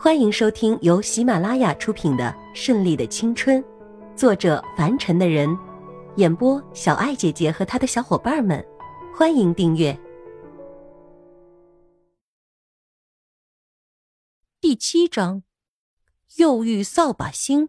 [0.00, 3.60] 欢迎收听由喜马拉雅出品的《顺利的青春》，
[4.14, 5.58] 作者凡尘的人，
[6.14, 8.64] 演播小爱姐姐和她的小伙伴们。
[9.12, 9.98] 欢迎订阅
[14.60, 15.38] 第七章
[16.36, 17.66] 《又遇扫把星》。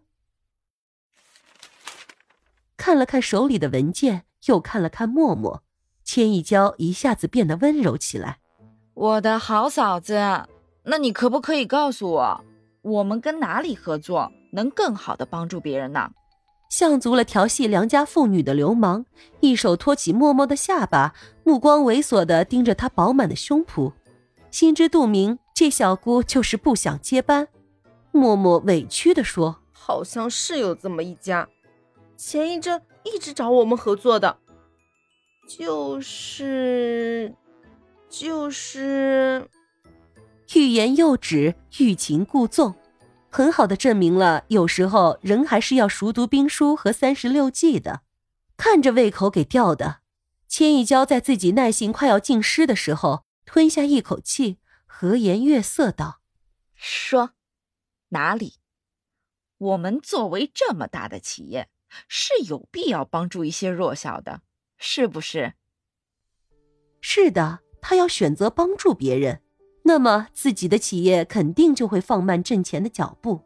[2.76, 5.64] 看了看手里的文件，又看了看默默，
[6.04, 8.38] 千一娇一下子变得温柔起来。
[8.94, 10.46] 我的好嫂子。
[10.82, 12.44] 那你可不可以告诉我，
[12.82, 16.10] 我们跟哪里合作能更好的帮助别人呢？
[16.70, 19.04] 像足了调戏良家妇女的流氓，
[19.40, 23.92] 一手托起默默的下巴，目光猥琐的盯着她饱满的胸脯，
[24.50, 27.48] 心知肚明，这小姑就是不想接班。
[28.12, 31.48] 默默委屈的说：“好像是有这么一家，
[32.16, 34.38] 前一阵一直找我们合作的，
[35.48, 37.34] 就是，
[38.08, 39.48] 就是。”
[40.54, 42.74] 欲言又止，欲擒故纵，
[43.30, 48.02] 很好的证明了有时候人还是要熟读兵书和三十六计的。
[48.56, 50.00] 看着胃口给吊的，
[50.48, 56.20] 千一娇在自己耐性快要尽失的时候，吞下一口气，和颜悦色道
[56.74, 57.30] ：“说，
[58.08, 58.54] 哪里？
[59.56, 61.68] 我们作为这么大的企业，
[62.08, 64.42] 是有必要帮助一些弱小的，
[64.76, 65.54] 是不是
[67.00, 69.42] ？”“是的，他要选择帮助别人。”
[69.82, 73.40] 那么自己的企业肯定就会放慢挣钱的脚步，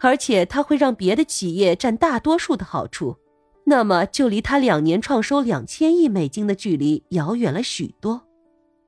[0.00, 3.16] 而且他会让别的企业占大多数的好处，
[3.64, 8.22] 那么就离他两年创收两千亿美金的距离遥远了许多。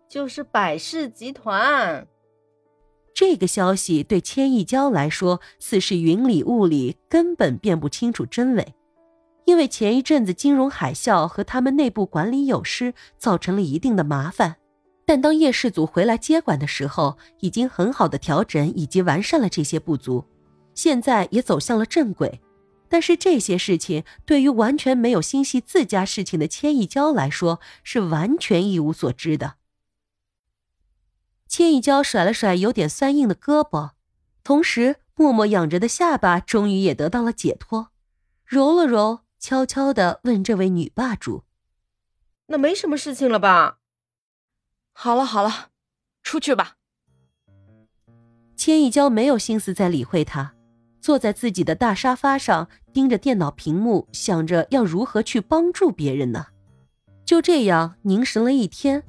[0.08, 2.06] 就是百事集团。
[3.14, 8.74] 这个消息对千亿娇来说似是云里雾里，根本辨不清楚真伪，
[9.44, 14.56] 因为前一阵子金融海啸和他们内部管理有失，造成了一定的麻烦。
[15.06, 20.24] 但当叶氏组回来接管的时候，已经很好的调整以及完善了这些不足，
[20.74, 22.40] 现在也走向了正轨。
[22.88, 29.54] 但是这些事情对于完全没有心系自家事情的千亿娇来说，是完全一无所知的。
[31.48, 33.90] 千亿娇甩了甩有点酸硬的胳膊，
[34.42, 37.88] 同时默默仰着的下巴终于也得到了解脱，
[38.46, 41.44] 揉了揉，悄悄地问这位女霸主
[42.46, 43.78] ：“那没什么事情了吧？”
[44.96, 45.68] 好了好了，
[46.22, 46.76] 出去吧。
[48.56, 50.54] 千一娇没有心思再理会他，
[51.00, 56.46] 坐在自己的大沙发上，盯着电脑屏幕，想着要如何去帮助别人呢。
[57.26, 59.02] 就这样凝神了一天，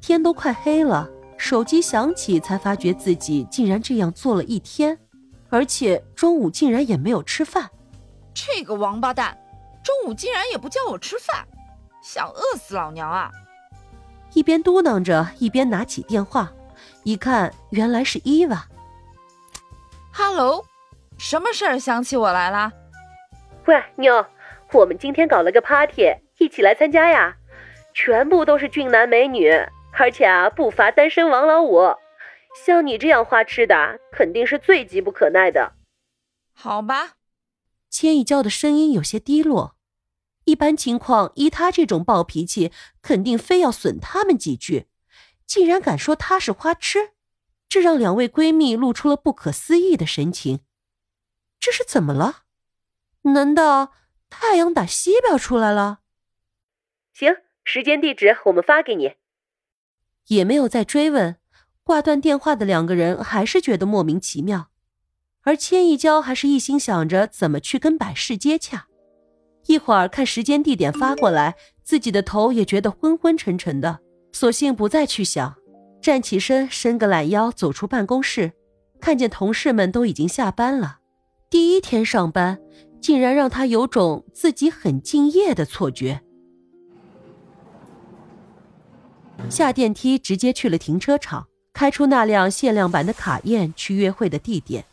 [0.00, 4.96] 天都快黑了，手机响起，才发觉自己竟然这样做了一天，
[5.48, 7.70] 而且中午竟然也没有吃饭。
[8.34, 9.36] 这个王八蛋，
[9.82, 11.48] 中午竟然也不叫我吃饭，
[12.02, 13.30] 想饿死老娘啊！
[14.34, 16.52] 一边嘟囔着，一边拿起电话，
[17.04, 18.66] 一看原来是伊娃。
[20.12, 20.64] Hello，
[21.18, 22.72] 什么事儿想起我来了？
[23.66, 24.24] 喂，妞，
[24.72, 27.36] 我们今天搞了个 party，一起来参加呀！
[27.92, 29.50] 全部都是俊男美女，
[29.98, 31.80] 而且啊不乏单身王老五。
[32.64, 35.72] 像你这样花痴的，肯定是最急不可耐的。
[36.54, 37.14] 好吧，
[37.90, 39.76] 千一娇的声音有些低落。
[40.50, 44.88] 一般情况，依她这种暴脾气，肯定非要损他们几句，
[45.46, 47.12] 竟然敢说她是花痴，
[47.68, 50.60] 这让两位闺蜜露出了不可思议的神情。
[51.60, 52.42] 这是怎么了？
[53.22, 53.92] 难道
[54.28, 56.00] 太阳打西边出来了？
[57.12, 59.14] 行，时间地址我们发给你。
[60.26, 61.36] 也没有再追问，
[61.84, 64.70] 挂断电话的两个人还是觉得莫名其妙，
[65.42, 68.88] 而千一娇还是一心想着怎么去跟百事接洽。
[69.70, 71.54] 一会儿看时间地点发过来，
[71.84, 74.00] 自己的头也觉得昏昏沉沉的，
[74.32, 75.54] 索性不再去想，
[76.02, 78.50] 站起身，伸个懒腰，走出办公室，
[79.00, 80.98] 看见同事们都已经下班了，
[81.48, 82.58] 第一天上班，
[83.00, 86.20] 竟然让他有种自己很敬业的错觉。
[89.48, 94.84] 下电梯，直接去了停车场，开出那辆限量版的卡宴去约会的地点。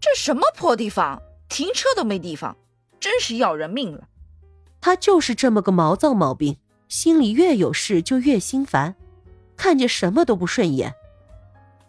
[0.00, 2.56] 这什么破地方，停车都没地方，
[3.00, 4.08] 真是要人命了。
[4.80, 6.56] 他就是这么个毛躁毛病，
[6.88, 8.94] 心里越有事就越心烦，
[9.56, 10.94] 看见什么都不顺眼。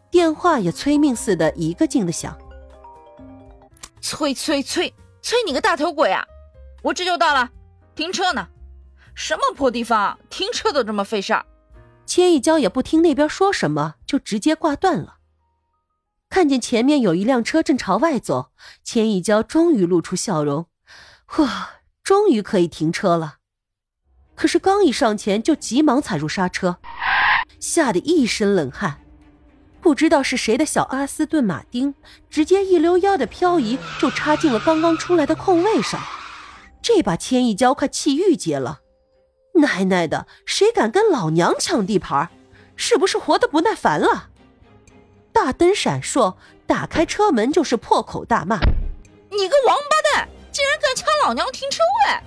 [0.10, 2.36] 电话也催命似的，一个劲的响。
[4.02, 4.92] 催催催
[5.22, 6.26] 催你个大头鬼啊！
[6.82, 7.52] 我这就到了，
[7.94, 8.48] 停车呢。
[9.14, 11.46] 什么破地方，停车都这么费事儿。
[12.08, 15.19] 千一娇也不听那边说什么，就直接挂断了。
[16.30, 18.52] 看见前面有一辆车正朝外走，
[18.84, 20.68] 千一娇终于露出笑容，
[21.38, 21.70] 哇，
[22.04, 23.38] 终于可以停车了。
[24.36, 26.78] 可是刚一上前，就急忙踩住刹车，
[27.60, 29.02] 吓得一身冷汗。
[29.82, 31.96] 不知道是谁的小阿斯顿马丁，
[32.30, 36.00] 直接一溜腰的漂移就插进了刚刚出来的空位上，
[36.82, 38.82] 这把千亿娇快气郁结了。
[39.56, 42.30] 奶奶的，谁敢跟老娘抢地盘？
[42.76, 44.30] 是不是活得不耐烦了？
[45.42, 46.36] 大灯闪烁，
[46.68, 48.60] 打开车门就是破口大骂
[49.32, 52.20] ：“你个王八蛋，竟然敢抢老娘停车位！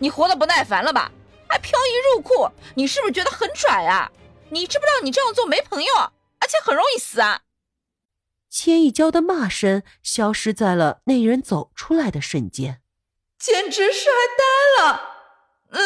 [0.00, 1.12] 你活得不耐烦了吧？
[1.48, 4.10] 还漂移入库，你是不是觉得很拽啊？
[4.50, 5.94] 你知不知道你这样做没朋友？”
[6.40, 7.42] 而且很容易死啊！
[8.50, 12.80] 千亿娇的骂声消失在了那人走出来的瞬间，
[13.38, 15.00] 简直帅呆了！
[15.70, 15.80] 嗯，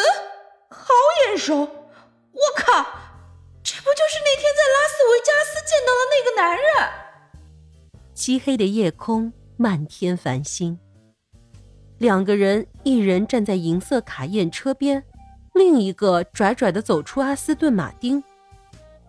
[0.71, 0.87] 好
[1.27, 1.59] 眼熟！
[1.59, 2.73] 我靠，
[3.63, 5.40] 这不就是那天在拉斯维加？
[8.21, 10.77] 漆黑的夜空，漫天繁星，
[11.97, 15.03] 两个人，一人站在银色卡宴车边，
[15.55, 18.23] 另一个拽拽的走出阿斯顿马丁，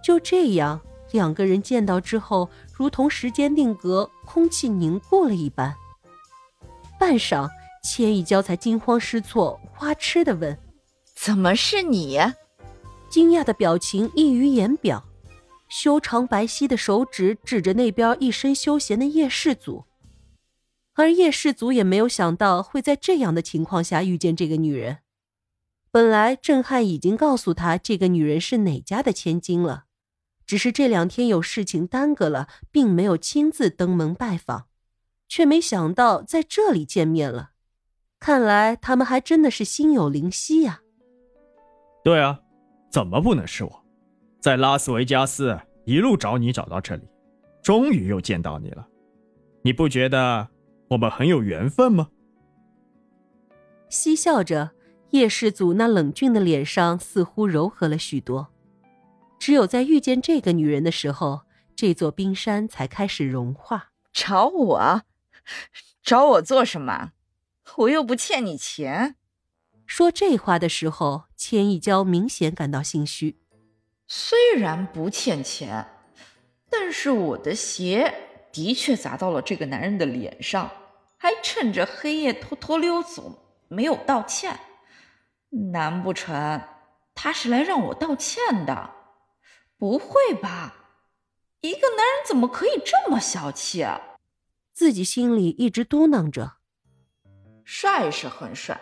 [0.03, 0.81] 就这样。
[1.11, 5.77] 两个人见到之后，如同时间定格，空气凝固了一般。
[6.99, 7.47] 半晌，
[7.85, 10.59] 千一娇才惊慌失措、花痴的问
[11.15, 12.19] ：“怎么是你？”
[13.13, 15.05] 惊讶的表情溢于言表，
[15.73, 19.87] 修长白皙的手指指着那边一身休闲的叶氏族，
[20.93, 24.99] 而叶氏族也没有想到会在这样的情况下遇见这个女人。
[25.91, 29.85] 本来郑汉已经告诉他这个女人是哪家的千金了。
[30.45, 34.67] 只是这两天有事情耽搁了，并没有亲自登门拜访，
[35.27, 37.53] 却没想到在这里见面了。
[38.21, 40.83] 看来他们还真的是心有灵犀呀。
[42.05, 42.41] 对啊，
[42.91, 43.82] 怎么不能是我？
[44.43, 47.05] 在拉斯维加斯一路找你找到这里，
[47.63, 48.89] 终于又见到你了。
[49.63, 50.49] 你不觉得
[50.89, 52.09] 我们很有缘分吗？
[53.89, 54.73] 嬉笑着，
[55.11, 58.49] 叶世祖那冷峻的脸上似乎柔和了许多。
[59.39, 61.43] 只有在遇见这个女人的时候，
[61.77, 63.93] 这座冰山才开始融化。
[64.13, 65.03] 找我？
[66.03, 67.13] 找我做什么？
[67.77, 69.15] 我又不欠你钱。
[69.87, 73.39] 说这话的时候，千亿娇明显感到心虚。
[74.15, 75.87] 虽然不欠钱，
[76.69, 78.13] 但是我的鞋
[78.53, 80.71] 的确砸到了这个男人的脸上，
[81.17, 84.61] 还趁着黑夜偷偷溜走，没有道歉。
[85.49, 86.61] 难不成
[87.15, 88.91] 他是来让我道歉的？
[89.79, 90.75] 不会吧，
[91.63, 93.99] 一个男人怎么可以这么小气啊？
[94.75, 96.57] 自己心里一直嘟囔着。
[97.65, 98.79] 帅是很帅，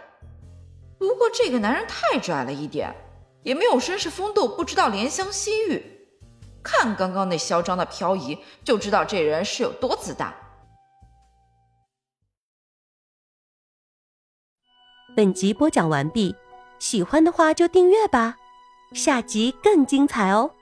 [0.99, 2.93] 不过这个男人太拽了一点，
[3.43, 5.83] 也没有绅士风度，不知道怜香惜玉。
[6.63, 10.35] 看刚刚那嚣张的漂移，就知道这人是有多自大。
[15.17, 16.35] 本集播讲完毕，
[16.79, 18.37] 喜欢的话就订阅吧，
[18.93, 20.55] 下集更精彩哦。